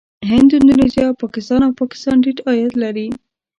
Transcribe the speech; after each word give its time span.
هند، 0.29 0.49
اندونیزیا، 0.57 1.07
پاکستان 1.21 1.61
او 1.65 1.71
افغانستان 1.73 2.17
ټيټ 2.23 2.37
عاید 2.47 2.73
لري. 2.83 3.07